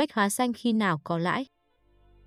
Bách 0.00 0.14
Hóa 0.14 0.28
Xanh 0.28 0.52
khi 0.52 0.72
nào 0.72 1.00
có 1.04 1.18
lãi? 1.18 1.46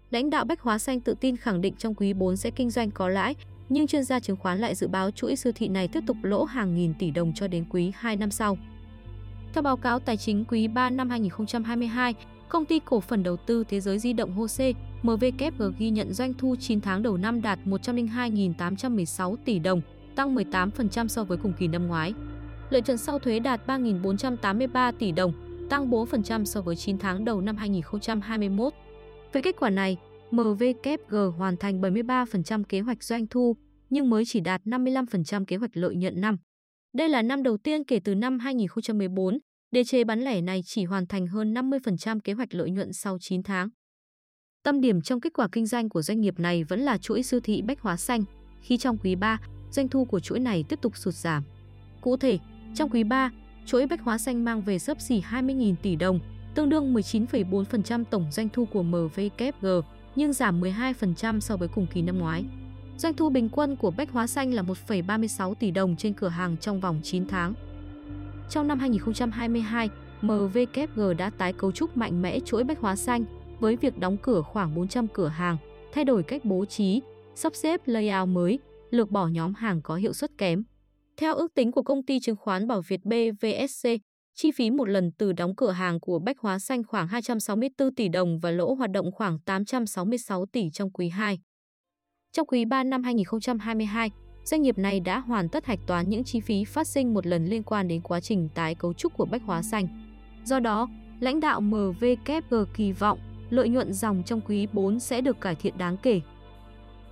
Lãnh 0.10 0.30
đạo 0.30 0.46
Bách 0.46 0.62
Hóa 0.62 0.78
Xanh 0.78 1.00
tự 1.00 1.16
tin 1.20 1.38
khẳng 1.38 1.62
định 1.62 1.74
trong 1.78 1.96
quý 1.96 2.14
4 2.14 2.38
sẽ 2.38 2.50
kinh 2.50 2.70
doanh 2.70 2.92
có 2.92 3.10
lãi, 3.10 3.36
nhưng 3.70 3.88
chuyên 3.88 4.04
gia 4.04 4.20
chứng 4.20 4.38
khoán 4.38 4.60
lại 4.60 4.76
dự 4.76 4.88
báo 4.88 5.12
chuỗi 5.12 5.36
siêu 5.36 5.54
thị 5.56 5.68
này 5.68 5.88
tiếp 5.88 6.04
tục 6.08 6.18
lỗ 6.24 6.44
hàng 6.44 6.76
nghìn 6.76 6.94
tỷ 6.94 7.12
đồng 7.12 7.34
cho 7.34 7.48
đến 7.48 7.66
quý 7.70 7.92
2 7.96 8.16
năm 8.16 8.32
sau. 8.32 8.58
Theo 9.54 9.62
báo 9.62 9.78
cáo 9.78 10.00
tài 10.00 10.18
chính 10.18 10.46
quý 10.46 10.68
3 10.68 10.90
năm 10.90 11.10
2022, 11.10 12.14
công 12.50 12.66
ty 12.66 12.80
cổ 12.80 13.00
phần 13.00 13.24
đầu 13.24 13.38
tư 13.38 13.64
thế 13.70 13.80
giới 13.80 14.00
di 14.00 14.14
động 14.14 14.34
HOSE 14.34 14.74
MVKG 15.04 15.64
ghi 15.78 15.90
nhận 15.90 16.14
doanh 16.14 16.34
thu 16.34 16.56
9 16.60 16.82
tháng 16.82 17.04
đầu 17.04 17.18
năm 17.18 17.42
đạt 17.42 17.60
102.816 17.66 19.36
tỷ 19.46 19.60
đồng, 19.60 19.82
tăng 20.16 20.36
18% 20.36 21.08
so 21.08 21.24
với 21.24 21.38
cùng 21.38 21.54
kỳ 21.60 21.68
năm 21.68 21.88
ngoái. 21.88 22.14
Lợi 22.70 22.82
nhuận 22.86 22.98
sau 22.98 23.20
thuế 23.20 23.40
đạt 23.40 23.68
3.483 23.68 24.92
tỷ 25.00 25.12
đồng, 25.12 25.43
tăng 25.74 25.90
4% 25.90 26.46
so 26.46 26.62
với 26.62 26.76
9 26.76 26.98
tháng 26.98 27.26
đầu 27.26 27.42
năm 27.42 27.58
2021. 27.58 28.74
Với 29.34 29.42
kết 29.42 29.56
quả 29.60 29.70
này, 29.70 29.98
MVKG 30.32 31.16
hoàn 31.38 31.58
thành 31.58 31.82
73% 31.82 32.64
kế 32.64 32.80
hoạch 32.80 33.04
doanh 33.04 33.28
thu, 33.28 33.56
nhưng 33.90 34.10
mới 34.10 34.24
chỉ 34.26 34.40
đạt 34.40 34.62
55% 34.66 35.46
kế 35.46 35.56
hoạch 35.56 35.78
lợi 35.78 35.96
nhuận 35.96 36.22
năm. 36.22 36.38
Đây 36.94 37.10
là 37.10 37.22
năm 37.22 37.44
đầu 37.44 37.58
tiên 37.58 37.84
kể 37.84 38.00
từ 38.04 38.16
năm 38.16 38.40
2014, 38.40 39.40
đế 39.72 39.84
chế 39.84 40.04
bán 40.04 40.22
lẻ 40.22 40.42
này 40.42 40.62
chỉ 40.66 40.84
hoàn 40.84 41.08
thành 41.08 41.28
hơn 41.28 41.54
50% 41.54 42.20
kế 42.20 42.34
hoạch 42.34 42.54
lợi 42.54 42.72
nhuận 42.72 42.94
sau 42.94 43.18
9 43.22 43.44
tháng. 43.44 43.70
Tâm 44.64 44.82
điểm 44.82 45.02
trong 45.02 45.22
kết 45.22 45.34
quả 45.34 45.48
kinh 45.52 45.66
doanh 45.66 45.90
của 45.90 46.02
doanh 46.02 46.22
nghiệp 46.22 46.40
này 46.40 46.64
vẫn 46.64 46.80
là 46.80 46.98
chuỗi 46.98 47.24
siêu 47.24 47.40
thị 47.40 47.62
Bách 47.62 47.82
Hóa 47.82 47.98
Xanh, 47.98 48.24
khi 48.62 48.78
trong 48.78 48.98
quý 48.98 49.16
3, 49.16 49.40
doanh 49.72 49.88
thu 49.88 50.06
của 50.06 50.20
chuỗi 50.20 50.40
này 50.40 50.64
tiếp 50.70 50.80
tục 50.82 50.98
sụt 50.98 51.14
giảm. 51.14 51.44
Cụ 52.02 52.18
thể, 52.18 52.40
trong 52.76 52.90
quý 52.90 53.04
3, 53.04 53.32
chuỗi 53.66 53.88
Bách 53.88 54.02
Hóa 54.02 54.18
Xanh 54.18 54.46
mang 54.46 54.62
về 54.62 54.80
sấp 54.80 55.02
xỉ 55.02 55.22
20.000 55.32 55.76
tỷ 55.82 55.96
đồng, 55.96 56.20
tương 56.56 56.70
đương 56.70 56.94
19,4% 56.94 58.04
tổng 58.04 58.26
doanh 58.32 58.50
thu 58.50 58.66
của 58.66 58.84
MVKG, 58.84 59.68
nhưng 60.16 60.34
giảm 60.34 60.62
12% 60.62 61.40
so 61.40 61.58
với 61.58 61.68
cùng 61.68 61.88
kỳ 61.94 62.02
năm 62.02 62.20
ngoái. 62.20 62.46
Doanh 62.98 63.14
thu 63.14 63.30
bình 63.30 63.50
quân 63.50 63.76
của 63.76 63.92
Bách 63.92 64.12
Hóa 64.12 64.28
Xanh 64.28 64.54
là 64.54 64.62
1,36 64.62 65.54
tỷ 65.54 65.72
đồng 65.72 65.96
trên 65.96 66.14
cửa 66.14 66.28
hàng 66.28 66.58
trong 66.58 66.80
vòng 66.80 67.00
9 67.04 67.28
tháng. 67.28 67.54
Trong 68.50 68.68
năm 68.68 68.80
2022, 68.80 69.90
MVKG 70.22 71.02
đã 71.18 71.30
tái 71.30 71.54
cấu 71.54 71.72
trúc 71.72 71.98
mạnh 71.98 72.22
mẽ 72.22 72.40
chuỗi 72.40 72.64
Bách 72.64 72.80
Hóa 72.80 72.96
Xanh 72.96 73.26
với 73.60 73.76
việc 73.76 74.00
đóng 74.00 74.18
cửa 74.18 74.42
khoảng 74.42 74.76
400 74.76 75.08
cửa 75.08 75.28
hàng, 75.28 75.58
thay 75.94 76.06
đổi 76.06 76.24
cách 76.24 76.46
bố 76.46 76.66
trí, 76.66 77.02
sắp 77.36 77.56
xếp 77.56 77.82
layout 77.86 78.30
mới, 78.30 78.60
lược 78.92 79.12
bỏ 79.12 79.28
nhóm 79.28 79.54
hàng 79.54 79.82
có 79.82 79.96
hiệu 79.96 80.14
suất 80.14 80.38
kém. 80.38 80.64
Theo 81.18 81.36
ước 81.36 81.54
tính 81.54 81.72
của 81.72 81.84
công 81.84 82.04
ty 82.04 82.20
chứng 82.20 82.36
khoán 82.36 82.68
Bảo 82.68 82.82
Việt 82.88 83.00
BVSC, 83.06 83.90
chi 84.36 84.52
phí 84.52 84.72
một 84.72 84.90
lần 84.90 85.12
từ 85.18 85.34
đóng 85.34 85.56
cửa 85.56 85.72
hàng 85.72 86.00
của 86.00 86.20
Bách 86.20 86.40
Hóa 86.40 86.60
Xanh 86.60 86.84
khoảng 86.84 87.08
264 87.08 87.96
tỷ 87.96 88.10
đồng 88.10 88.40
và 88.40 88.52
lỗ 88.52 88.74
hoạt 88.74 88.92
động 88.92 89.12
khoảng 89.12 89.40
866 89.40 90.46
tỷ 90.46 90.70
trong 90.74 90.92
quý 90.92 91.10
2. 91.10 91.40
Trong 92.32 92.48
quý 92.48 92.66
3 92.66 92.84
năm 92.84 93.04
2022, 93.04 94.12
doanh 94.44 94.62
nghiệp 94.62 94.78
này 94.78 95.00
đã 95.00 95.20
hoàn 95.20 95.50
tất 95.50 95.66
hạch 95.66 95.80
toán 95.88 96.10
những 96.10 96.24
chi 96.24 96.40
phí 96.40 96.66
phát 96.66 96.88
sinh 96.88 97.14
một 97.14 97.26
lần 97.26 97.46
liên 97.46 97.64
quan 97.64 97.88
đến 97.88 98.02
quá 98.02 98.20
trình 98.20 98.50
tái 98.56 98.76
cấu 98.76 98.94
trúc 98.94 99.18
của 99.18 99.26
Bách 99.26 99.42
Hóa 99.44 99.62
Xanh. 99.62 99.88
Do 100.46 100.60
đó, 100.60 100.90
lãnh 101.20 101.40
đạo 101.40 101.62
MVKG 101.62 102.56
kỳ 102.76 102.92
vọng 102.92 103.20
lợi 103.50 103.70
nhuận 103.70 103.94
dòng 103.94 104.24
trong 104.26 104.42
quý 104.42 104.68
4 104.74 105.00
sẽ 105.00 105.22
được 105.22 105.42
cải 105.42 105.56
thiện 105.56 105.78
đáng 105.78 105.98
kể. 105.98 106.22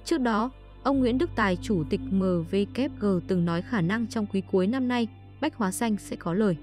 Trước 0.06 0.18
đó, 0.18 0.52
ông 0.84 1.00
Nguyễn 1.00 1.18
Đức 1.18 1.30
Tài, 1.36 1.58
chủ 1.62 1.84
tịch 1.90 2.00
MVKG 2.12 3.06
từng 3.28 3.46
nói 3.46 3.62
khả 3.62 3.82
năng 3.82 4.08
trong 4.08 4.26
quý 4.26 4.42
cuối 4.52 4.68
năm 4.68 4.88
nay, 4.88 5.08
Bách 5.42 5.56
Hóa 5.56 5.72
Xanh 5.72 5.98
sẽ 5.98 6.16
có 6.16 6.34
lời. 6.34 6.56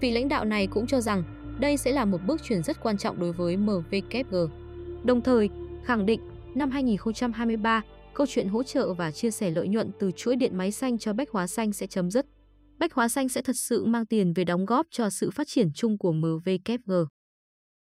Vị 0.00 0.10
lãnh 0.10 0.28
đạo 0.28 0.44
này 0.44 0.66
cũng 0.66 0.86
cho 0.86 1.00
rằng 1.00 1.22
đây 1.60 1.76
sẽ 1.76 1.92
là 1.92 2.04
một 2.04 2.18
bước 2.26 2.42
chuyển 2.42 2.62
rất 2.62 2.82
quan 2.82 2.98
trọng 2.98 3.20
đối 3.20 3.32
với 3.32 3.56
MVKG. 3.56 4.34
Đồng 5.04 5.20
thời, 5.20 5.48
khẳng 5.84 6.06
định 6.06 6.20
năm 6.54 6.70
2023, 6.70 7.82
câu 8.14 8.26
chuyện 8.26 8.48
hỗ 8.48 8.62
trợ 8.62 8.94
và 8.94 9.10
chia 9.10 9.30
sẻ 9.30 9.50
lợi 9.50 9.68
nhuận 9.68 9.90
từ 9.98 10.10
chuỗi 10.16 10.36
điện 10.36 10.56
máy 10.56 10.72
xanh 10.72 10.98
cho 10.98 11.12
Bách 11.12 11.30
Hóa 11.30 11.46
Xanh 11.46 11.72
sẽ 11.72 11.86
chấm 11.86 12.10
dứt. 12.10 12.26
Bách 12.78 12.92
Hóa 12.92 13.08
Xanh 13.08 13.28
sẽ 13.28 13.42
thật 13.42 13.56
sự 13.56 13.84
mang 13.84 14.06
tiền 14.06 14.32
về 14.32 14.44
đóng 14.44 14.64
góp 14.64 14.86
cho 14.90 15.10
sự 15.10 15.30
phát 15.30 15.48
triển 15.48 15.72
chung 15.74 15.98
của 15.98 16.12
MVKG. 16.12 16.92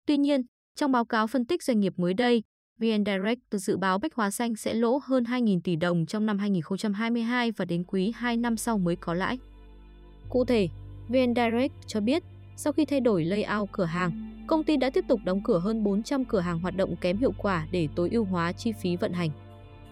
Tuy 0.06 0.16
nhiên, 0.16 0.42
trong 0.74 0.92
báo 0.92 1.04
cáo 1.04 1.26
phân 1.26 1.46
tích 1.46 1.62
doanh 1.62 1.80
nghiệp 1.80 1.92
mới 1.96 2.14
đây, 2.14 2.42
VN 2.78 3.04
Direct 3.06 3.40
dự 3.50 3.76
báo 3.76 3.98
Bách 3.98 4.14
Hóa 4.14 4.30
Xanh 4.30 4.56
sẽ 4.56 4.74
lỗ 4.74 5.00
hơn 5.04 5.24
2.000 5.24 5.60
tỷ 5.64 5.76
đồng 5.76 6.06
trong 6.06 6.26
năm 6.26 6.38
2022 6.38 7.50
và 7.50 7.64
đến 7.64 7.84
quý 7.84 8.12
2 8.16 8.36
năm 8.36 8.56
sau 8.56 8.78
mới 8.78 8.96
có 8.96 9.14
lãi. 9.14 9.38
Cụ 10.28 10.44
thể, 10.44 10.68
VN 11.08 11.34
Direct 11.36 11.74
cho 11.86 12.00
biết, 12.00 12.22
sau 12.56 12.72
khi 12.72 12.84
thay 12.84 13.00
đổi 13.00 13.24
layout 13.24 13.72
cửa 13.72 13.84
hàng, 13.84 14.44
công 14.46 14.64
ty 14.64 14.76
đã 14.76 14.90
tiếp 14.90 15.04
tục 15.08 15.20
đóng 15.24 15.40
cửa 15.44 15.58
hơn 15.58 15.84
400 15.84 16.24
cửa 16.24 16.40
hàng 16.40 16.58
hoạt 16.58 16.76
động 16.76 16.96
kém 16.96 17.18
hiệu 17.18 17.32
quả 17.38 17.66
để 17.70 17.88
tối 17.96 18.08
ưu 18.12 18.24
hóa 18.24 18.52
chi 18.52 18.72
phí 18.72 18.96
vận 18.96 19.12
hành. 19.12 19.30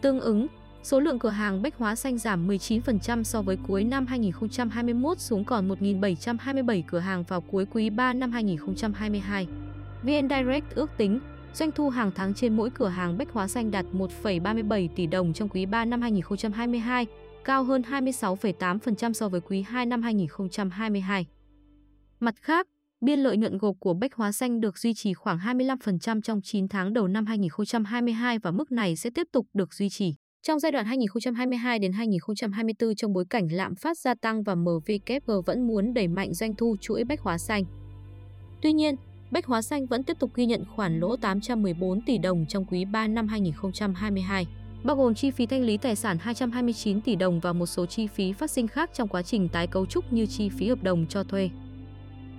Tương 0.00 0.20
ứng, 0.20 0.46
số 0.82 1.00
lượng 1.00 1.18
cửa 1.18 1.28
hàng 1.28 1.62
Bách 1.62 1.78
Hóa 1.78 1.94
Xanh 1.94 2.18
giảm 2.18 2.48
19% 2.48 3.22
so 3.22 3.42
với 3.42 3.58
cuối 3.68 3.84
năm 3.84 4.06
2021 4.06 5.18
xuống 5.18 5.44
còn 5.44 5.68
1.727 5.68 6.82
cửa 6.86 6.98
hàng 6.98 7.22
vào 7.22 7.40
cuối 7.40 7.66
quý 7.72 7.90
3 7.90 8.12
năm 8.12 8.32
2022. 8.32 9.46
VN 10.02 10.28
Direct 10.28 10.74
ước 10.74 10.90
tính 10.96 11.20
doanh 11.54 11.72
thu 11.72 11.88
hàng 11.88 12.10
tháng 12.14 12.34
trên 12.34 12.56
mỗi 12.56 12.70
cửa 12.70 12.88
hàng 12.88 13.18
Bách 13.18 13.32
Hóa 13.32 13.48
Xanh 13.48 13.70
đạt 13.70 13.86
1,37 13.92 14.88
tỷ 14.96 15.06
đồng 15.06 15.32
trong 15.32 15.48
quý 15.48 15.66
3 15.66 15.84
năm 15.84 16.00
2022, 16.02 17.06
cao 17.44 17.64
hơn 17.64 17.82
26,8% 17.82 19.12
so 19.12 19.28
với 19.28 19.40
quý 19.40 19.62
2 19.62 19.86
năm 19.86 20.02
2022. 20.02 21.26
Mặt 22.20 22.34
khác, 22.40 22.66
biên 23.00 23.18
lợi 23.18 23.36
nhuận 23.36 23.58
gộp 23.58 23.76
của 23.80 23.94
Bách 23.94 24.14
Hóa 24.14 24.32
Xanh 24.32 24.60
được 24.60 24.78
duy 24.78 24.94
trì 24.94 25.14
khoảng 25.14 25.38
25% 25.38 26.20
trong 26.20 26.40
9 26.42 26.68
tháng 26.68 26.92
đầu 26.92 27.08
năm 27.08 27.26
2022 27.26 28.38
và 28.38 28.50
mức 28.50 28.72
này 28.72 28.96
sẽ 28.96 29.10
tiếp 29.14 29.26
tục 29.32 29.46
được 29.54 29.74
duy 29.74 29.88
trì. 29.88 30.14
Trong 30.42 30.58
giai 30.58 30.72
đoạn 30.72 30.86
2022 30.86 31.78
đến 31.78 31.92
2024 31.92 32.94
trong 32.94 33.12
bối 33.12 33.24
cảnh 33.30 33.48
lạm 33.52 33.74
phát 33.74 33.98
gia 33.98 34.14
tăng 34.14 34.42
và 34.42 34.54
MVKG 34.54 35.30
vẫn 35.46 35.66
muốn 35.66 35.94
đẩy 35.94 36.08
mạnh 36.08 36.34
doanh 36.34 36.54
thu 36.54 36.76
chuỗi 36.80 37.04
Bách 37.04 37.20
Hóa 37.20 37.38
Xanh. 37.38 37.64
Tuy 38.62 38.72
nhiên, 38.72 38.94
Bách 39.34 39.46
Hóa 39.46 39.62
Xanh 39.62 39.86
vẫn 39.86 40.02
tiếp 40.02 40.18
tục 40.18 40.30
ghi 40.34 40.46
nhận 40.46 40.64
khoản 40.64 41.00
lỗ 41.00 41.16
814 41.16 42.00
tỷ 42.00 42.18
đồng 42.18 42.46
trong 42.48 42.64
quý 42.64 42.84
3 42.84 43.06
năm 43.06 43.28
2022, 43.28 44.46
bao 44.84 44.96
gồm 44.96 45.14
chi 45.14 45.30
phí 45.30 45.46
thanh 45.46 45.62
lý 45.62 45.76
tài 45.76 45.96
sản 45.96 46.18
229 46.20 47.00
tỷ 47.00 47.16
đồng 47.16 47.40
và 47.40 47.52
một 47.52 47.66
số 47.66 47.86
chi 47.86 48.06
phí 48.06 48.32
phát 48.32 48.50
sinh 48.50 48.68
khác 48.68 48.90
trong 48.94 49.08
quá 49.08 49.22
trình 49.22 49.48
tái 49.48 49.66
cấu 49.66 49.86
trúc 49.86 50.12
như 50.12 50.26
chi 50.26 50.48
phí 50.48 50.68
hợp 50.68 50.82
đồng 50.82 51.06
cho 51.08 51.24
thuê. 51.24 51.50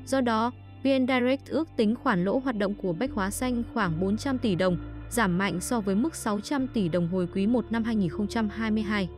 Do 0.06 0.22
đó, 0.22 0.52
VN 0.84 1.08
Direct 1.08 1.48
ước 1.50 1.70
tính 1.78 1.96
khoản 1.96 2.26
lỗ 2.26 2.40
hoạt 2.40 2.58
động 2.58 2.74
của 2.74 2.94
Bách 2.94 3.12
Hóa 3.12 3.32
Xanh 3.32 3.64
khoảng 3.74 4.02
400 4.02 4.38
tỷ 4.38 4.56
đồng, 4.56 4.78
giảm 5.10 5.38
mạnh 5.38 5.62
so 5.62 5.82
với 5.82 5.96
mức 5.96 6.16
600 6.16 6.68
tỷ 6.68 6.90
đồng 6.90 7.08
hồi 7.08 7.28
quý 7.34 7.48
1 7.48 7.72
năm 7.72 7.84
2022. 7.84 9.10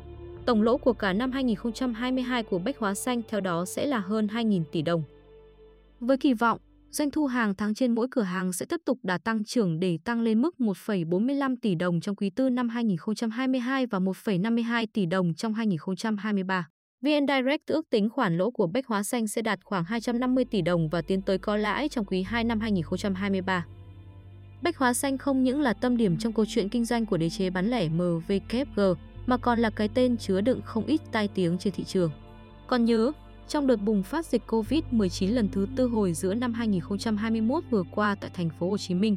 Tổng 0.46 0.62
lỗ 0.62 0.78
của 0.78 0.94
cả 0.94 1.14
năm 1.14 1.32
2022 1.32 2.44
của 2.44 2.60
Bách 2.60 2.80
Hóa 2.80 2.94
Xanh 2.94 3.22
theo 3.30 3.42
đó 3.42 3.66
sẽ 3.66 3.86
là 3.86 4.00
hơn 4.00 4.28
2.000 4.28 4.64
tỷ 4.72 4.82
đồng. 4.82 5.04
Với 6.00 6.18
kỳ 6.18 6.34
vọng, 6.34 6.60
Doanh 6.90 7.12
thu 7.12 7.26
hàng 7.26 7.56
tháng 7.56 7.74
trên 7.74 7.96
mỗi 7.96 8.08
cửa 8.12 8.22
hàng 8.22 8.54
sẽ 8.54 8.66
tiếp 8.66 8.82
tục 8.86 9.00
đà 9.04 9.18
tăng 9.18 9.44
trưởng 9.44 9.80
để 9.80 9.98
tăng 10.04 10.22
lên 10.22 10.42
mức 10.42 10.56
1,45 10.60 11.56
tỷ 11.62 11.76
đồng 11.76 12.02
trong 12.02 12.16
quý 12.16 12.30
tư 12.30 12.50
năm 12.50 12.70
2022 12.70 13.86
và 13.86 14.00
1,52 14.00 14.86
tỷ 14.94 15.06
đồng 15.06 15.34
trong 15.34 15.54
2023. 15.54 16.68
VN 17.02 17.28
Direct 17.28 17.68
ước 17.68 17.90
tính 17.90 18.10
khoản 18.10 18.38
lỗ 18.38 18.52
của 18.52 18.68
Bách 18.68 18.88
Hóa 18.88 19.04
Xanh 19.04 19.28
sẽ 19.28 19.42
đạt 19.42 19.60
khoảng 19.64 19.84
250 19.84 20.46
tỷ 20.46 20.62
đồng 20.62 20.90
và 20.90 21.02
tiến 21.02 21.22
tới 21.22 21.38
có 21.38 21.56
lãi 21.58 21.90
trong 21.90 22.06
quý 22.06 22.24
2 22.24 22.44
năm 22.44 22.60
2023. 22.60 23.66
Bách 24.62 24.78
Hóa 24.78 24.94
Xanh 24.94 25.18
không 25.18 25.44
những 25.44 25.62
là 25.62 25.74
tâm 25.74 25.98
điểm 25.98 26.18
trong 26.18 26.34
câu 26.34 26.46
chuyện 26.46 26.70
kinh 26.70 26.86
doanh 26.86 27.06
của 27.06 27.18
đế 27.18 27.30
chế 27.30 27.50
bán 27.50 27.70
lẻ 27.70 27.90
MVKG, 27.90 28.80
mà 29.26 29.38
còn 29.38 29.60
là 29.60 29.70
cái 29.70 29.90
tên 29.94 30.18
chứa 30.18 30.42
đựng 30.42 30.62
không 30.66 30.86
ít 30.86 31.02
tai 31.12 31.28
tiếng 31.28 31.58
trên 31.58 31.74
thị 31.74 31.84
trường. 31.84 32.12
Còn 32.68 32.86
nhớ, 32.86 33.12
trong 33.48 33.68
đợt 33.68 33.76
bùng 33.76 34.04
phát 34.04 34.26
dịch 34.26 34.42
Covid-19 34.48 35.34
lần 35.34 35.50
thứ 35.52 35.68
tư 35.76 35.88
hồi 35.88 36.14
giữa 36.14 36.34
năm 36.34 36.54
2021 36.54 37.64
vừa 37.70 37.84
qua 37.92 38.16
tại 38.16 38.32
thành 38.34 38.50
phố 38.60 38.70
Hồ 38.70 38.78
Chí 38.78 38.94
Minh. 38.94 39.16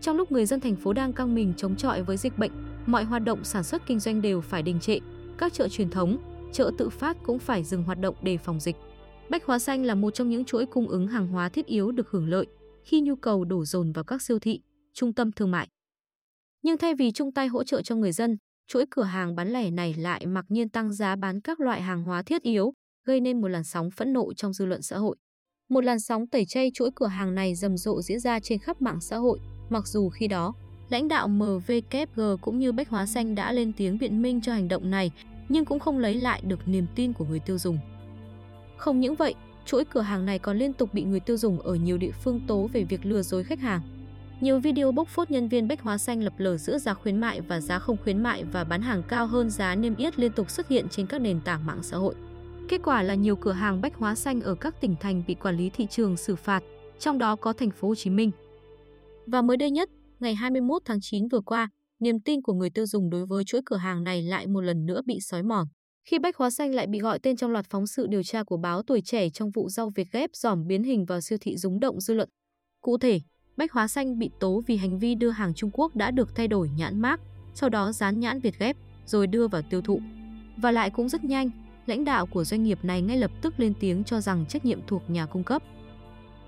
Trong 0.00 0.16
lúc 0.16 0.32
người 0.32 0.46
dân 0.46 0.60
thành 0.60 0.76
phố 0.76 0.92
đang 0.92 1.12
căng 1.12 1.34
mình 1.34 1.52
chống 1.56 1.76
chọi 1.76 2.02
với 2.02 2.16
dịch 2.16 2.38
bệnh, 2.38 2.52
mọi 2.86 3.04
hoạt 3.04 3.24
động 3.24 3.44
sản 3.44 3.64
xuất 3.64 3.86
kinh 3.86 4.00
doanh 4.00 4.22
đều 4.22 4.40
phải 4.40 4.62
đình 4.62 4.80
trệ, 4.80 4.98
các 5.38 5.52
chợ 5.52 5.68
truyền 5.68 5.90
thống, 5.90 6.18
chợ 6.52 6.70
tự 6.78 6.88
phát 6.88 7.16
cũng 7.22 7.38
phải 7.38 7.64
dừng 7.64 7.82
hoạt 7.82 8.00
động 8.00 8.14
để 8.22 8.36
phòng 8.36 8.60
dịch. 8.60 8.76
Bách 9.30 9.44
Hóa 9.44 9.58
Xanh 9.58 9.84
là 9.84 9.94
một 9.94 10.10
trong 10.14 10.30
những 10.30 10.44
chuỗi 10.44 10.66
cung 10.66 10.88
ứng 10.88 11.06
hàng 11.06 11.28
hóa 11.28 11.48
thiết 11.48 11.66
yếu 11.66 11.92
được 11.92 12.10
hưởng 12.10 12.28
lợi 12.28 12.46
khi 12.84 13.00
nhu 13.00 13.16
cầu 13.16 13.44
đổ 13.44 13.64
dồn 13.64 13.92
vào 13.92 14.04
các 14.04 14.22
siêu 14.22 14.38
thị, 14.38 14.60
trung 14.92 15.12
tâm 15.12 15.32
thương 15.32 15.50
mại. 15.50 15.68
Nhưng 16.62 16.78
thay 16.78 16.94
vì 16.94 17.12
chung 17.12 17.32
tay 17.32 17.46
hỗ 17.46 17.64
trợ 17.64 17.82
cho 17.82 17.96
người 17.96 18.12
dân, 18.12 18.36
chuỗi 18.66 18.84
cửa 18.90 19.02
hàng 19.02 19.36
bán 19.36 19.48
lẻ 19.48 19.70
này 19.70 19.94
lại 19.94 20.26
mặc 20.26 20.44
nhiên 20.48 20.68
tăng 20.68 20.92
giá 20.92 21.16
bán 21.16 21.40
các 21.40 21.60
loại 21.60 21.82
hàng 21.82 22.02
hóa 22.02 22.22
thiết 22.22 22.42
yếu, 22.42 22.72
gây 23.04 23.20
nên 23.20 23.40
một 23.40 23.48
làn 23.48 23.64
sóng 23.64 23.90
phẫn 23.90 24.12
nộ 24.12 24.32
trong 24.32 24.52
dư 24.52 24.66
luận 24.66 24.82
xã 24.82 24.96
hội. 24.98 25.16
Một 25.68 25.84
làn 25.84 26.00
sóng 26.00 26.26
tẩy 26.26 26.44
chay 26.44 26.70
chuỗi 26.74 26.90
cửa 26.94 27.06
hàng 27.06 27.34
này 27.34 27.54
rầm 27.54 27.76
rộ 27.76 28.02
diễn 28.02 28.20
ra 28.20 28.40
trên 28.40 28.58
khắp 28.58 28.82
mạng 28.82 29.00
xã 29.00 29.16
hội, 29.16 29.38
mặc 29.70 29.86
dù 29.86 30.08
khi 30.08 30.28
đó, 30.28 30.52
lãnh 30.88 31.08
đạo 31.08 31.28
MVKG 31.28 32.20
cũng 32.40 32.58
như 32.58 32.72
Bách 32.72 32.88
Hóa 32.88 33.06
Xanh 33.06 33.34
đã 33.34 33.52
lên 33.52 33.72
tiếng 33.72 33.98
biện 33.98 34.22
minh 34.22 34.40
cho 34.40 34.52
hành 34.52 34.68
động 34.68 34.90
này, 34.90 35.10
nhưng 35.48 35.64
cũng 35.64 35.78
không 35.78 35.98
lấy 35.98 36.14
lại 36.14 36.42
được 36.46 36.68
niềm 36.68 36.86
tin 36.94 37.12
của 37.12 37.24
người 37.24 37.40
tiêu 37.40 37.58
dùng. 37.58 37.78
Không 38.76 39.00
những 39.00 39.14
vậy, 39.14 39.34
chuỗi 39.66 39.84
cửa 39.84 40.00
hàng 40.00 40.26
này 40.26 40.38
còn 40.38 40.58
liên 40.58 40.72
tục 40.72 40.94
bị 40.94 41.04
người 41.04 41.20
tiêu 41.20 41.36
dùng 41.36 41.60
ở 41.60 41.74
nhiều 41.74 41.98
địa 41.98 42.12
phương 42.24 42.40
tố 42.46 42.68
về 42.72 42.84
việc 42.84 43.06
lừa 43.06 43.22
dối 43.22 43.44
khách 43.44 43.60
hàng. 43.60 43.80
Nhiều 44.40 44.60
video 44.60 44.92
bốc 44.92 45.08
phốt 45.08 45.30
nhân 45.30 45.48
viên 45.48 45.68
Bách 45.68 45.80
Hóa 45.80 45.98
Xanh 45.98 46.22
lập 46.22 46.32
lờ 46.38 46.56
giữa 46.56 46.78
giá 46.78 46.94
khuyến 46.94 47.20
mại 47.20 47.40
và 47.40 47.60
giá 47.60 47.78
không 47.78 47.96
khuyến 48.04 48.22
mại 48.22 48.44
và 48.44 48.64
bán 48.64 48.82
hàng 48.82 49.02
cao 49.08 49.26
hơn 49.26 49.50
giá 49.50 49.74
niêm 49.74 49.96
yết 49.96 50.18
liên 50.18 50.32
tục 50.32 50.50
xuất 50.50 50.68
hiện 50.68 50.86
trên 50.90 51.06
các 51.06 51.20
nền 51.20 51.40
tảng 51.40 51.66
mạng 51.66 51.82
xã 51.82 51.96
hội. 51.96 52.14
Kết 52.68 52.80
quả 52.84 53.02
là 53.02 53.14
nhiều 53.14 53.36
cửa 53.36 53.52
hàng 53.52 53.80
Bách 53.80 53.94
Hóa 53.94 54.14
Xanh 54.14 54.40
ở 54.40 54.54
các 54.54 54.80
tỉnh 54.80 54.96
thành 55.00 55.22
bị 55.26 55.34
quản 55.34 55.56
lý 55.56 55.70
thị 55.70 55.86
trường 55.90 56.16
xử 56.16 56.36
phạt, 56.36 56.62
trong 56.98 57.18
đó 57.18 57.36
có 57.36 57.52
thành 57.52 57.70
phố 57.70 57.88
Hồ 57.88 57.94
Chí 57.94 58.10
Minh. 58.10 58.30
Và 59.26 59.42
mới 59.42 59.56
đây 59.56 59.70
nhất, 59.70 59.90
ngày 60.20 60.34
21 60.34 60.82
tháng 60.84 60.98
9 61.02 61.28
vừa 61.28 61.40
qua, 61.40 61.68
niềm 62.00 62.20
tin 62.20 62.42
của 62.42 62.52
người 62.52 62.70
tiêu 62.70 62.86
dùng 62.86 63.10
đối 63.10 63.26
với 63.26 63.44
chuỗi 63.44 63.60
cửa 63.66 63.76
hàng 63.76 64.04
này 64.04 64.22
lại 64.22 64.46
một 64.46 64.60
lần 64.60 64.86
nữa 64.86 65.00
bị 65.06 65.18
xói 65.20 65.42
mòn. 65.42 65.66
Khi 66.04 66.18
Bách 66.18 66.36
Hóa 66.36 66.50
Xanh 66.50 66.74
lại 66.74 66.86
bị 66.86 66.98
gọi 66.98 67.18
tên 67.18 67.36
trong 67.36 67.50
loạt 67.50 67.66
phóng 67.70 67.86
sự 67.86 68.06
điều 68.06 68.22
tra 68.22 68.42
của 68.44 68.56
báo 68.56 68.82
Tuổi 68.82 69.00
Trẻ 69.04 69.30
trong 69.30 69.50
vụ 69.54 69.68
rau 69.68 69.90
Việt 69.96 70.08
ghép 70.12 70.30
giỏm 70.32 70.66
biến 70.66 70.82
hình 70.82 71.04
vào 71.04 71.20
siêu 71.20 71.38
thị 71.40 71.56
rúng 71.56 71.80
động 71.80 72.00
dư 72.00 72.14
luận. 72.14 72.28
Cụ 72.80 72.98
thể, 72.98 73.20
Bách 73.56 73.72
Hóa 73.72 73.88
Xanh 73.88 74.18
bị 74.18 74.30
tố 74.40 74.62
vì 74.66 74.76
hành 74.76 74.98
vi 74.98 75.14
đưa 75.14 75.30
hàng 75.30 75.54
Trung 75.54 75.70
Quốc 75.72 75.96
đã 75.96 76.10
được 76.10 76.34
thay 76.34 76.48
đổi 76.48 76.70
nhãn 76.76 77.00
mác, 77.00 77.20
sau 77.54 77.70
đó 77.70 77.92
dán 77.92 78.20
nhãn 78.20 78.40
Việt 78.40 78.58
ghép, 78.58 78.76
rồi 79.06 79.26
đưa 79.26 79.48
vào 79.48 79.62
tiêu 79.70 79.82
thụ. 79.82 80.00
Và 80.56 80.70
lại 80.70 80.90
cũng 80.90 81.08
rất 81.08 81.24
nhanh, 81.24 81.50
lãnh 81.86 82.04
đạo 82.04 82.26
của 82.26 82.44
doanh 82.44 82.62
nghiệp 82.62 82.78
này 82.82 83.02
ngay 83.02 83.18
lập 83.18 83.30
tức 83.42 83.60
lên 83.60 83.72
tiếng 83.80 84.04
cho 84.04 84.20
rằng 84.20 84.44
trách 84.48 84.64
nhiệm 84.64 84.80
thuộc 84.86 85.02
nhà 85.08 85.26
cung 85.26 85.44
cấp. 85.44 85.62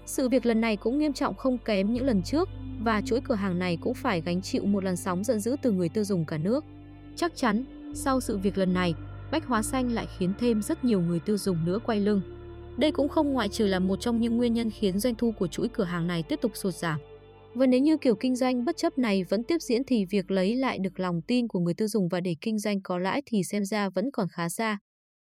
Sự 0.07 0.29
việc 0.29 0.47
lần 0.47 0.61
này 0.61 0.77
cũng 0.77 0.99
nghiêm 0.99 1.13
trọng 1.13 1.35
không 1.35 1.59
kém 1.59 1.93
những 1.93 2.07
lần 2.07 2.23
trước 2.23 2.49
và 2.81 3.01
chuỗi 3.01 3.21
cửa 3.21 3.35
hàng 3.35 3.59
này 3.59 3.79
cũng 3.81 3.95
phải 3.95 4.21
gánh 4.21 4.43
chịu 4.43 4.65
một 4.65 4.85
làn 4.85 4.97
sóng 4.97 5.25
giận 5.25 5.41
dữ 5.41 5.57
từ 5.63 5.71
người 5.73 5.89
tiêu 5.89 6.05
dùng 6.05 6.25
cả 6.25 6.39
nước. 6.39 6.65
Chắc 7.17 7.37
chắn, 7.37 7.65
sau 7.95 8.21
sự 8.21 8.39
việc 8.39 8.59
lần 8.59 8.75
này, 8.75 8.95
Bách 9.31 9.47
Hóa 9.47 9.63
Xanh 9.63 9.93
lại 9.93 10.07
khiến 10.19 10.33
thêm 10.39 10.63
rất 10.63 10.85
nhiều 10.85 11.01
người 11.01 11.21
tiêu 11.21 11.39
dùng 11.39 11.65
nữa 11.65 11.79
quay 11.87 12.01
lưng. 12.01 12.21
Đây 12.77 12.93
cũng 12.93 13.09
không 13.09 13.33
ngoại 13.33 13.49
trừ 13.49 13.67
là 13.67 13.79
một 13.79 14.01
trong 14.01 14.21
những 14.21 14.37
nguyên 14.37 14.55
nhân 14.55 14.71
khiến 14.71 14.99
doanh 14.99 15.15
thu 15.15 15.33
của 15.39 15.47
chuỗi 15.47 15.69
cửa 15.69 15.85
hàng 15.85 16.07
này 16.07 16.23
tiếp 16.23 16.39
tục 16.43 16.53
sụt 16.55 16.75
giảm. 16.75 17.01
Và 17.55 17.67
nếu 17.67 17.81
như 17.81 17.97
kiểu 17.97 18.15
kinh 18.15 18.37
doanh 18.37 18.65
bất 18.65 18.77
chấp 18.77 18.99
này 18.99 19.25
vẫn 19.25 19.45
tiếp 19.45 19.59
diễn 19.61 19.83
thì 19.87 20.05
việc 20.05 20.31
lấy 20.31 20.57
lại 20.57 20.79
được 20.79 21.01
lòng 21.01 21.23
tin 21.23 21.49
của 21.49 21.61
người 21.61 21.75
tiêu 21.75 21.89
dùng 21.89 22.09
và 22.09 22.21
để 22.21 22.37
kinh 22.41 22.59
doanh 22.59 22.81
có 22.81 22.99
lãi 22.99 23.23
thì 23.27 23.43
xem 23.45 23.65
ra 23.65 23.89
vẫn 23.89 24.11
còn 24.13 24.29
khá 24.29 24.49
xa. 24.49 24.79